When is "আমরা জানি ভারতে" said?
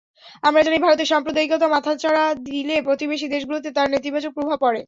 0.43-1.03